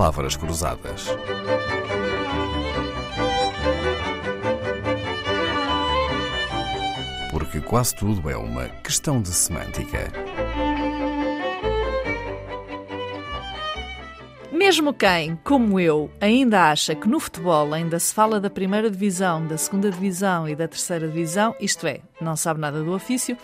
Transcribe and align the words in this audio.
palavras 0.00 0.34
cruzadas. 0.34 1.08
Porque 7.30 7.60
quase 7.60 7.94
tudo 7.94 8.30
é 8.30 8.34
uma 8.34 8.66
questão 8.82 9.20
de 9.20 9.28
semântica. 9.28 10.10
Mesmo 14.50 14.94
quem, 14.94 15.38
como 15.44 15.78
eu, 15.78 16.10
ainda 16.18 16.70
acha 16.70 16.94
que 16.94 17.06
no 17.06 17.20
futebol 17.20 17.74
ainda 17.74 17.98
se 17.98 18.14
fala 18.14 18.40
da 18.40 18.48
primeira 18.48 18.90
divisão, 18.90 19.46
da 19.46 19.58
segunda 19.58 19.90
divisão 19.90 20.48
e 20.48 20.56
da 20.56 20.66
terceira 20.66 21.06
divisão, 21.06 21.54
isto 21.60 21.86
é, 21.86 22.00
não 22.18 22.36
sabe 22.36 22.58
nada 22.58 22.82
do 22.82 22.94
ofício, 22.94 23.36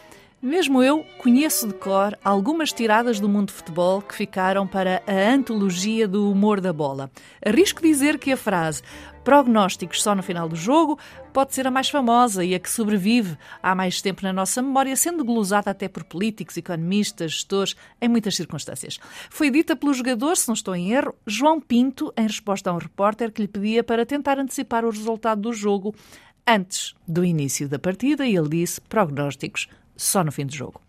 mesmo 0.46 0.80
eu 0.80 1.04
conheço 1.18 1.66
de 1.66 1.74
cor 1.74 2.16
algumas 2.24 2.72
tiradas 2.72 3.18
do 3.18 3.28
mundo 3.28 3.48
de 3.48 3.54
futebol 3.54 4.00
que 4.00 4.14
ficaram 4.14 4.64
para 4.64 5.02
a 5.04 5.32
antologia 5.34 6.06
do 6.06 6.30
humor 6.30 6.60
da 6.60 6.72
bola. 6.72 7.10
Arrisco 7.44 7.82
dizer 7.82 8.16
que 8.16 8.30
a 8.30 8.36
frase 8.36 8.80
prognósticos 9.24 10.00
só 10.00 10.14
no 10.14 10.22
final 10.22 10.48
do 10.48 10.54
jogo 10.54 11.00
pode 11.32 11.52
ser 11.52 11.66
a 11.66 11.70
mais 11.70 11.88
famosa 11.88 12.44
e 12.44 12.54
a 12.54 12.60
que 12.60 12.70
sobrevive 12.70 13.36
há 13.60 13.74
mais 13.74 14.00
tempo 14.00 14.22
na 14.22 14.32
nossa 14.32 14.62
memória, 14.62 14.94
sendo 14.94 15.24
glosada 15.24 15.72
até 15.72 15.88
por 15.88 16.04
políticos, 16.04 16.56
economistas, 16.56 17.32
gestores, 17.32 17.74
em 18.00 18.08
muitas 18.08 18.36
circunstâncias. 18.36 19.00
Foi 19.28 19.50
dita 19.50 19.74
pelo 19.74 19.92
jogador, 19.92 20.36
se 20.36 20.46
não 20.46 20.54
estou 20.54 20.76
em 20.76 20.92
erro, 20.92 21.12
João 21.26 21.60
Pinto, 21.60 22.12
em 22.16 22.22
resposta 22.22 22.70
a 22.70 22.72
um 22.72 22.78
repórter 22.78 23.32
que 23.32 23.42
lhe 23.42 23.48
pedia 23.48 23.82
para 23.82 24.06
tentar 24.06 24.38
antecipar 24.38 24.84
o 24.84 24.90
resultado 24.90 25.40
do 25.40 25.52
jogo 25.52 25.92
antes 26.46 26.94
do 27.08 27.24
início 27.24 27.68
da 27.68 27.80
partida 27.80 28.24
e 28.24 28.36
ele 28.36 28.48
disse 28.48 28.80
prognósticos 28.82 29.68
só 29.96 30.22
no 30.22 30.32
fim 30.32 30.46
do 30.46 30.54
jogo. 30.54 30.80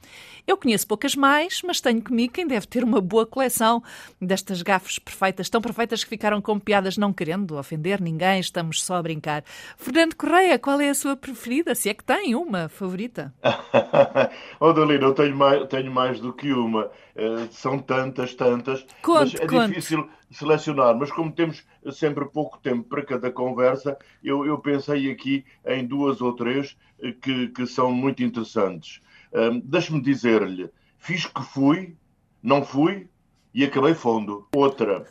Eu 0.47 0.55
conheço 0.55 0.87
poucas 0.87 1.13
mais, 1.13 1.61
mas 1.61 1.81
tenho 1.81 2.01
comigo 2.01 2.31
quem 2.31 2.47
deve 2.47 2.65
ter 2.65 2.81
uma 2.81 3.01
boa 3.01 3.25
coleção 3.25 3.83
destas 4.21 4.61
gafes 4.61 4.97
perfeitas, 4.97 5.49
tão 5.49 5.59
perfeitas 5.59 6.05
que 6.05 6.09
ficaram 6.09 6.41
com 6.41 6.57
piadas 6.57 6.97
não 6.97 7.11
querendo 7.11 7.57
ofender 7.57 7.99
ninguém, 7.99 8.39
estamos 8.39 8.81
só 8.81 8.95
a 8.95 9.03
brincar. 9.03 9.43
Fernando 9.75 10.15
Correia, 10.15 10.57
qual 10.57 10.79
é 10.79 10.89
a 10.89 10.95
sua 10.95 11.17
preferida? 11.17 11.75
Se 11.75 11.89
é 11.89 11.93
que 11.93 12.03
tem 12.03 12.33
uma 12.33 12.69
favorita? 12.69 13.33
oh, 14.61 14.71
Dalina, 14.71 15.07
eu 15.07 15.13
tenho 15.13 15.35
mais, 15.35 15.67
tenho 15.67 15.91
mais 15.91 16.21
do 16.21 16.31
que 16.31 16.53
uma. 16.53 16.85
Uh, 16.85 17.51
são 17.51 17.77
tantas, 17.77 18.33
tantas. 18.33 18.85
Conte, 19.01 19.33
mas 19.33 19.41
é 19.41 19.47
conte. 19.47 19.67
difícil 19.67 20.07
selecionar, 20.31 20.95
mas 20.95 21.11
como 21.11 21.31
temos 21.31 21.65
sempre 21.91 22.25
pouco 22.25 22.57
tempo 22.59 22.83
para 22.83 23.05
cada 23.05 23.31
conversa, 23.31 23.97
eu, 24.23 24.45
eu 24.45 24.57
pensei 24.59 25.09
aqui 25.09 25.45
em 25.65 25.85
duas 25.85 26.21
ou 26.21 26.33
três 26.33 26.77
eh, 27.01 27.13
que, 27.13 27.47
que 27.49 27.65
são 27.65 27.91
muito 27.91 28.23
interessantes. 28.23 29.01
Um, 29.33 29.59
Deixe-me 29.59 30.01
dizer-lhe, 30.01 30.69
fiz 30.97 31.25
que 31.25 31.41
fui, 31.43 31.95
não 32.41 32.63
fui 32.63 33.09
e 33.53 33.63
acabei 33.63 33.93
fundo. 33.93 34.47
Outra, 34.55 35.05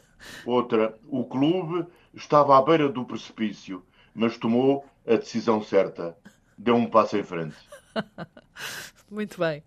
outra, 0.44 0.98
o 1.09 1.25
clube 1.25 1.87
estava 2.14 2.56
à 2.56 2.62
beira 2.62 2.89
do 2.89 3.05
precipício, 3.05 3.83
mas 4.14 4.37
tomou 4.37 4.84
a 5.06 5.17
decisão 5.17 5.62
certa. 5.62 6.17
Deu 6.59 6.75
um 6.75 6.89
passo 6.89 7.17
em 7.17 7.22
frente. 7.22 7.56
Muito 9.11 9.39
bem. 9.39 9.62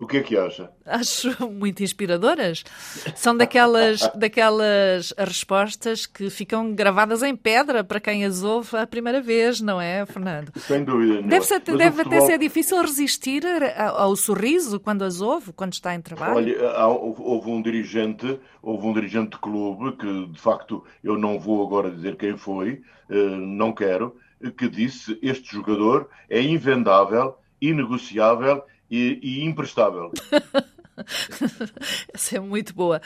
O 0.00 0.06
que 0.06 0.18
é 0.18 0.22
que 0.22 0.36
acha? 0.36 0.70
Acho 0.86 1.50
muito 1.50 1.82
inspiradoras. 1.82 2.62
São 3.16 3.36
daquelas, 3.36 4.00
daquelas 4.14 5.12
respostas 5.18 6.06
que 6.06 6.30
ficam 6.30 6.72
gravadas 6.72 7.22
em 7.24 7.34
pedra 7.34 7.82
para 7.82 7.98
quem 7.98 8.24
as 8.24 8.44
ouve 8.44 8.76
a 8.76 8.86
primeira 8.86 9.20
vez, 9.20 9.60
não 9.60 9.80
é, 9.80 10.06
Fernando? 10.06 10.52
Sem 10.56 10.84
dúvida. 10.84 11.22
Deve, 11.22 11.44
ser, 11.44 11.60
deve 11.60 12.02
até 12.02 12.20
ser 12.20 12.38
difícil 12.38 12.80
resistir 12.80 13.42
ao, 13.76 13.96
ao, 13.96 14.16
sorriso 14.16 14.78
quando 14.78 15.02
as 15.02 15.20
ouve, 15.20 15.52
quando 15.52 15.72
está 15.72 15.92
em 15.94 16.00
trabalho. 16.00 16.36
Olha, 16.36 16.86
houve 16.86 17.50
um 17.50 17.60
dirigente, 17.60 18.38
houve 18.62 18.86
um 18.86 18.92
dirigente 18.92 19.30
de 19.30 19.38
clube 19.38 19.96
que, 19.96 20.26
de 20.28 20.40
facto, 20.40 20.84
eu 21.02 21.18
não 21.18 21.40
vou 21.40 21.66
agora 21.66 21.90
dizer 21.90 22.16
quem 22.16 22.36
foi, 22.36 22.82
eh, 23.10 23.14
não 23.14 23.72
quero, 23.72 24.16
que 24.56 24.68
disse 24.68 25.18
este 25.20 25.52
jogador 25.52 26.08
é 26.30 26.40
invendável, 26.40 27.36
inegociável 27.60 28.62
e, 28.90 29.18
e 29.22 29.44
imprestável. 29.44 30.12
Essa 32.12 32.36
é 32.36 32.40
muito 32.40 32.74
boa. 32.74 33.00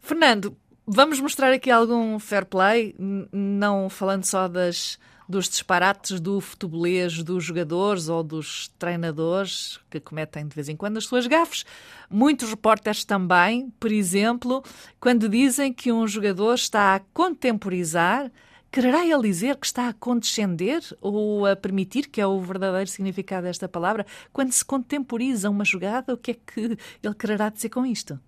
Fernando, 0.00 0.56
vamos 0.86 1.20
mostrar 1.20 1.52
aqui 1.52 1.70
algum 1.70 2.18
fair 2.18 2.44
play, 2.44 2.94
não 3.32 3.88
falando 3.88 4.24
só 4.24 4.48
das, 4.48 4.98
dos 5.28 5.48
disparates 5.48 6.20
do 6.20 6.40
futebolês 6.40 7.22
dos 7.22 7.44
jogadores 7.44 8.08
ou 8.08 8.22
dos 8.22 8.68
treinadores 8.78 9.80
que 9.90 10.00
cometem 10.00 10.46
de 10.46 10.54
vez 10.54 10.68
em 10.68 10.76
quando 10.76 10.98
as 10.98 11.06
suas 11.06 11.26
gafes. 11.26 11.64
Muitos 12.10 12.50
repórteres 12.50 13.04
também, 13.04 13.72
por 13.80 13.90
exemplo, 13.90 14.62
quando 15.00 15.28
dizem 15.28 15.72
que 15.72 15.90
um 15.90 16.06
jogador 16.06 16.54
está 16.54 16.96
a 16.96 17.00
contemporizar 17.14 18.30
Quererá 18.72 19.06
ele 19.06 19.20
dizer 19.20 19.56
que 19.56 19.66
está 19.66 19.90
a 19.90 19.92
condescender 19.92 20.80
ou 20.98 21.44
a 21.44 21.54
permitir, 21.54 22.08
que 22.08 22.22
é 22.22 22.26
o 22.26 22.40
verdadeiro 22.40 22.88
significado 22.88 23.46
desta 23.46 23.68
palavra, 23.68 24.06
quando 24.32 24.50
se 24.50 24.64
contemporiza 24.64 25.50
uma 25.50 25.62
jogada, 25.62 26.14
o 26.14 26.16
que 26.16 26.30
é 26.30 26.34
que 26.34 26.78
ele 27.02 27.14
quererá 27.14 27.50
dizer 27.50 27.68
com 27.68 27.84
isto? 27.84 28.18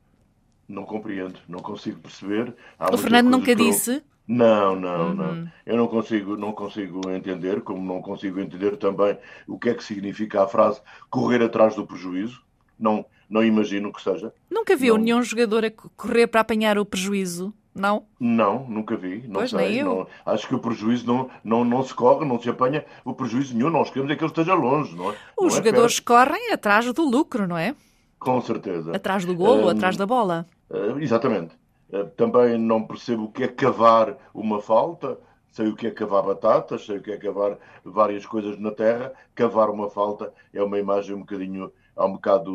Não 0.69 0.85
compreendo, 0.85 1.41
não 1.49 1.61
consigo 1.61 1.99
perceber. 1.99 2.55
Há 2.79 2.95
o 2.95 2.99
Fernando 2.99 3.31
nunca 3.31 3.57
disse? 3.57 4.03
Não, 4.29 4.77
não, 4.77 5.09
uhum. 5.09 5.15
não. 5.15 5.53
Eu 5.65 5.79
não 5.79 5.87
consigo, 5.87 6.37
não 6.37 6.53
consigo 6.53 7.09
entender, 7.11 7.63
como 7.63 7.83
não 7.83 8.03
consigo 8.03 8.39
entender 8.39 8.77
também 8.77 9.17
o 9.49 9.59
que 9.59 9.71
é 9.71 9.75
que 9.75 9.83
significa 9.83 10.43
a 10.43 10.47
frase 10.47 10.79
correr 11.09 11.43
atrás 11.43 11.75
do 11.75 11.87
prejuízo. 11.87 12.43
Não, 12.79 13.07
não 13.31 13.43
imagino 13.43 13.91
que 13.91 14.03
seja. 14.03 14.31
Nunca 14.51 14.77
viu 14.77 14.99
não. 14.99 15.05
nenhum 15.05 15.23
jogador 15.23 15.65
a 15.65 15.71
correr 15.71 16.27
para 16.27 16.43
apanhar 16.43 16.77
o 16.77 16.85
prejuízo? 16.85 17.55
Não? 17.75 18.07
Não, 18.21 18.67
nunca 18.69 18.97
vi. 18.97 19.27
Não 19.27 19.41
pois 19.41 19.51
sei. 19.51 19.83
Não, 19.83 20.07
acho 20.25 20.47
que 20.47 20.55
o 20.55 20.61
prejuízo 20.61 21.07
não, 21.07 21.29
não, 21.43 21.65
não 21.65 21.83
se 21.83 21.93
corre, 21.93 22.25
não 22.25 22.41
se 22.41 22.49
apanha 22.49 22.85
o 23.05 23.13
prejuízo 23.13 23.55
nenhum. 23.55 23.69
Nós 23.69 23.91
queremos 23.91 24.13
é 24.13 24.17
que 24.17 24.23
ele 24.23 24.31
esteja 24.31 24.55
longe, 24.55 24.95
não 24.97 25.11
é? 25.11 25.17
Os 25.37 25.45
não 25.45 25.51
jogadores 25.51 25.99
é 25.99 26.03
correm 26.03 26.53
atrás 26.53 26.93
do 26.93 27.03
lucro, 27.03 27.49
não 27.49 27.59
é? 27.59 27.75
Com 28.19 28.41
certeza. 28.41 28.95
Atrás 28.95 29.25
do 29.25 29.35
golo, 29.35 29.67
um, 29.67 29.69
atrás 29.71 29.97
da 29.97 30.07
bola. 30.07 30.47
Uh, 30.71 31.01
exatamente. 31.01 31.57
Uh, 31.91 32.07
também 32.17 32.57
não 32.57 32.85
percebo 32.85 33.25
o 33.25 33.33
que 33.33 33.43
é 33.43 33.49
cavar 33.49 34.17
uma 34.33 34.61
falta. 34.61 35.19
Sei 35.51 35.69
o 35.69 35.77
que 35.77 35.87
é 35.87 35.91
cavar 35.91 36.23
batatas, 36.23 36.85
sei 36.85 36.99
o 36.99 37.03
que 37.03 37.13
é 37.13 37.17
cavar 37.17 37.59
várias 37.85 38.25
coisas 38.25 38.59
na 38.59 38.71
terra. 38.71 39.13
Cavar 39.35 39.69
uma 39.69 39.91
falta 39.91 40.33
é 40.53 40.63
uma 40.63 40.79
imagem 40.79 41.15
um 41.15 41.21
bocadinho 41.21 41.73
é 41.97 42.03
um 42.03 42.13
bocado 42.13 42.53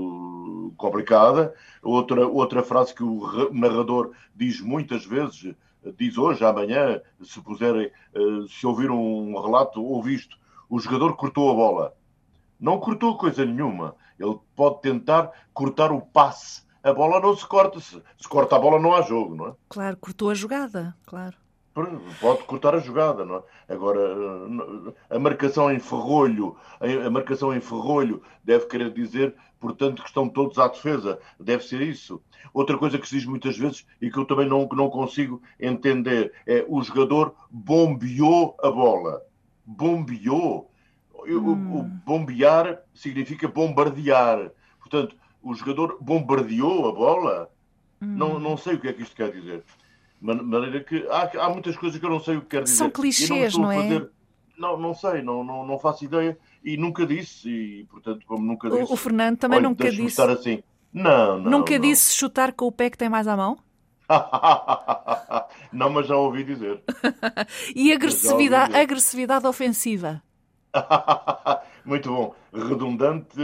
complicada. 0.77 1.53
Outra, 1.81 2.27
outra 2.27 2.63
frase 2.63 2.93
que 2.93 3.03
o 3.03 3.51
narrador 3.53 4.11
diz 4.35 4.61
muitas 4.61 5.05
vezes, 5.05 5.55
diz 5.97 6.17
hoje, 6.17 6.43
amanhã, 6.43 7.01
se 7.21 7.41
puserem, 7.41 7.91
eh, 8.13 8.19
se 8.49 8.65
ouvir 8.65 8.91
um 8.91 9.39
relato 9.39 9.83
ou 9.83 10.01
visto, 10.01 10.37
o 10.69 10.79
jogador 10.79 11.15
cortou 11.15 11.49
a 11.51 11.53
bola. 11.53 11.93
Não 12.59 12.79
cortou 12.79 13.17
coisa 13.17 13.45
nenhuma. 13.45 13.95
Ele 14.19 14.37
pode 14.55 14.81
tentar 14.81 15.31
cortar 15.53 15.91
o 15.91 16.01
passe. 16.01 16.63
A 16.83 16.93
bola 16.93 17.19
não 17.19 17.35
se 17.35 17.45
corta. 17.47 17.79
Se, 17.79 18.01
se 18.17 18.27
corta 18.27 18.55
a 18.55 18.59
bola, 18.59 18.79
não 18.79 18.93
há 18.93 19.01
jogo, 19.01 19.35
não 19.35 19.47
é? 19.47 19.53
Claro, 19.69 19.97
cortou 19.97 20.29
a 20.29 20.35
jogada, 20.35 20.95
claro. 21.05 21.37
Pode 22.19 22.43
cortar 22.43 22.75
a 22.75 22.79
jogada, 22.79 23.25
não 23.25 23.37
é? 23.37 23.73
Agora, 23.73 23.99
a 25.09 25.19
marcação 25.19 25.71
em 25.71 25.79
ferrolho, 25.79 26.55
a 26.79 27.09
marcação 27.09 27.53
em 27.53 27.61
ferrolho 27.61 28.21
deve 28.43 28.65
querer 28.65 28.91
dizer, 28.91 29.35
portanto, 29.59 30.01
que 30.01 30.07
estão 30.07 30.27
todos 30.27 30.57
à 30.57 30.67
defesa. 30.67 31.19
Deve 31.39 31.63
ser 31.63 31.81
isso. 31.81 32.21
Outra 32.53 32.77
coisa 32.77 32.97
que 32.97 33.07
se 33.07 33.15
diz 33.15 33.25
muitas 33.25 33.57
vezes 33.57 33.85
e 34.01 34.09
que 34.09 34.17
eu 34.17 34.25
também 34.25 34.47
não, 34.47 34.67
não 34.73 34.89
consigo 34.89 35.41
entender 35.59 36.33
é 36.45 36.65
o 36.67 36.81
jogador 36.81 37.33
bombeou 37.49 38.55
a 38.63 38.71
bola. 38.71 39.21
Bombeou. 39.65 40.71
Hum. 41.27 41.37
O, 41.37 41.79
o 41.79 41.83
bombear 41.83 42.81
significa 42.93 43.47
bombardear. 43.47 44.51
Portanto, 44.79 45.15
o 45.43 45.53
jogador 45.53 45.97
bombardeou 46.01 46.89
a 46.89 46.91
bola. 46.91 47.51
Hum. 48.01 48.15
Não, 48.15 48.39
não 48.39 48.57
sei 48.57 48.75
o 48.75 48.79
que 48.79 48.87
é 48.87 48.93
que 48.93 49.03
isto 49.03 49.15
quer 49.15 49.31
dizer 49.31 49.63
maneira 50.21 50.83
que 50.83 51.07
há, 51.09 51.45
há 51.45 51.49
muitas 51.49 51.77
coisas 51.77 51.99
que 51.99 52.05
eu 52.05 52.09
não 52.09 52.19
sei 52.19 52.37
o 52.37 52.41
que 52.41 52.47
quer 52.47 52.63
dizer. 52.63 52.75
São 52.75 52.89
clichês, 52.89 53.55
não, 53.55 53.63
não 53.63 53.71
é? 53.71 53.75
Fazer... 53.75 54.09
Não, 54.57 54.77
não 54.77 54.93
sei, 54.93 55.21
não, 55.21 55.43
não, 55.43 55.65
não 55.65 55.79
faço 55.79 56.03
ideia 56.03 56.37
e 56.63 56.75
nunca 56.75 57.05
disse, 57.05 57.49
e 57.49 57.85
portanto, 57.85 58.25
como 58.27 58.45
nunca 58.45 58.69
disse. 58.69 58.91
O, 58.91 58.93
o 58.93 58.97
Fernando 58.97 59.37
também 59.37 59.59
olha, 59.59 59.69
nunca 59.69 59.89
disse. 59.89 60.21
assim. 60.21 60.61
Não, 60.93 61.39
não. 61.39 61.51
Nunca 61.51 61.73
não. 61.73 61.81
disse 61.81 62.15
chutar 62.15 62.51
com 62.51 62.65
o 62.65 62.71
pé 62.71 62.89
que 62.89 62.97
tem 62.97 63.07
mais 63.07 63.27
à 63.27 63.37
mão? 63.37 63.57
não, 65.71 65.89
mas 65.89 66.07
já 66.07 66.17
ouvi 66.17 66.43
dizer. 66.43 66.81
e 67.75 67.93
agressividade, 67.93 68.71
dizer. 68.71 68.81
agressividade 68.81 69.47
ofensiva? 69.47 70.21
Muito 71.85 72.09
bom. 72.09 72.35
Redundante 72.53 73.37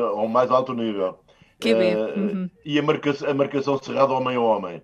ao 0.00 0.28
mais 0.28 0.50
alto 0.50 0.74
nível. 0.74 1.18
QB. 1.60 1.94
Uh, 1.96 2.18
uhum. 2.18 2.50
E 2.64 2.78
a, 2.78 2.82
marca 2.82 3.30
a 3.30 3.34
marcação 3.34 3.78
cerrada 3.82 4.12
homem 4.12 4.36
a 4.36 4.40
homem. 4.42 4.82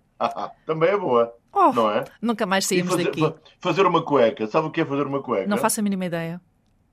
Também 0.66 0.90
é 0.90 0.96
boa. 0.96 1.34
Oh, 1.52 1.72
não 1.72 1.90
é? 1.90 2.04
Nunca 2.20 2.44
mais 2.46 2.66
saímos 2.66 2.90
fazer, 2.90 3.04
daqui. 3.04 3.34
Fazer 3.60 3.86
uma 3.86 4.02
cueca. 4.02 4.46
Sabe 4.48 4.66
o 4.68 4.70
que 4.70 4.80
é 4.80 4.84
fazer 4.84 5.06
uma 5.06 5.22
cueca? 5.22 5.46
Não 5.48 5.56
faço 5.56 5.80
a 5.80 5.82
mínima 5.82 6.06
ideia. 6.06 6.40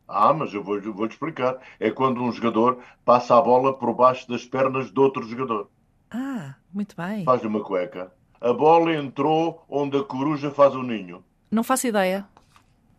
Ah, 0.07 0.33
mas 0.33 0.53
eu 0.53 0.63
vou-te 0.63 0.87
vou 0.89 1.05
explicar. 1.07 1.57
É 1.79 1.89
quando 1.89 2.21
um 2.21 2.31
jogador 2.31 2.79
passa 3.05 3.35
a 3.37 3.41
bola 3.41 3.73
por 3.73 3.93
baixo 3.95 4.27
das 4.27 4.45
pernas 4.45 4.91
de 4.91 4.99
outro 4.99 5.23
jogador. 5.27 5.69
Ah, 6.11 6.55
muito 6.71 6.95
bem. 6.95 7.23
Faz-lhe 7.23 7.47
uma 7.47 7.63
cueca. 7.63 8.11
a 8.39 8.53
bola 8.53 8.93
entrou 8.93 9.63
onde 9.69 9.97
a 9.97 10.03
coruja 10.03 10.51
faz 10.51 10.75
o 10.75 10.83
ninho. 10.83 11.23
Não 11.49 11.63
faço 11.63 11.87
ideia. 11.87 12.27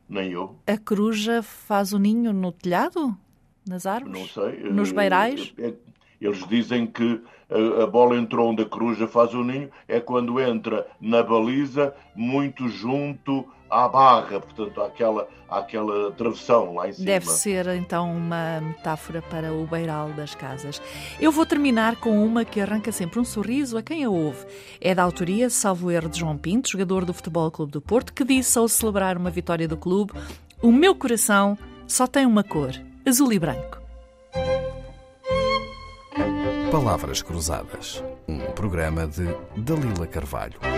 Nem 0.08 0.30
eu. 0.32 0.56
A 0.66 0.76
coruja 0.78 1.42
faz 1.42 1.92
o 1.92 1.98
ninho 1.98 2.32
no 2.32 2.50
telhado? 2.50 3.16
Nas 3.68 3.86
árvores? 3.86 4.18
Não 4.18 4.26
sei. 4.28 4.70
Nos 4.70 4.90
beirais? 4.90 5.54
eh, 5.58 5.74
Eles 6.22 6.46
dizem 6.46 6.86
que 6.86 7.20
a, 7.50 7.82
a 7.82 7.86
bola 7.86 8.16
entrou 8.16 8.50
onde 8.50 8.62
a 8.62 8.66
coruja 8.66 9.06
faz 9.08 9.34
o 9.34 9.42
ninho, 9.42 9.68
é 9.88 10.00
quando 10.00 10.40
entra 10.40 10.86
na 11.00 11.22
baliza 11.22 11.94
muito 12.14 12.68
junto 12.68 13.44
à 13.68 13.88
barra, 13.88 14.38
portanto, 14.38 14.80
àquela, 14.82 15.26
àquela 15.48 16.12
travessão 16.12 16.74
lá 16.74 16.88
em 16.88 16.92
cima. 16.92 17.06
Deve 17.06 17.26
ser 17.26 17.66
então 17.68 18.14
uma 18.14 18.60
metáfora 18.60 19.22
para 19.22 19.52
o 19.52 19.66
beiral 19.66 20.10
das 20.10 20.34
casas. 20.34 20.80
Eu 21.18 21.32
vou 21.32 21.44
terminar 21.44 21.96
com 21.96 22.24
uma 22.24 22.44
que 22.44 22.60
arranca 22.60 22.92
sempre 22.92 23.18
um 23.18 23.24
sorriso 23.24 23.76
a 23.76 23.82
quem 23.82 24.04
a 24.04 24.10
ouve. 24.10 24.46
É 24.80 24.94
da 24.94 25.02
autoria, 25.02 25.48
salvo 25.50 25.90
erro, 25.90 26.08
de 26.08 26.20
João 26.20 26.36
Pinto, 26.36 26.70
jogador 26.70 27.04
do 27.04 27.14
Futebol 27.14 27.50
Clube 27.50 27.72
do 27.72 27.80
Porto, 27.80 28.12
que 28.12 28.24
disse 28.24 28.58
ao 28.58 28.68
celebrar 28.68 29.16
uma 29.16 29.30
vitória 29.30 29.66
do 29.66 29.76
clube: 29.76 30.12
O 30.62 30.70
meu 30.70 30.94
coração 30.94 31.56
só 31.86 32.06
tem 32.06 32.26
uma 32.26 32.44
cor, 32.44 32.72
azul 33.06 33.32
e 33.32 33.38
branco. 33.38 33.81
Palavras 36.72 37.20
Cruzadas, 37.20 38.02
um 38.26 38.38
programa 38.52 39.06
de 39.06 39.26
Dalila 39.54 40.06
Carvalho. 40.06 40.71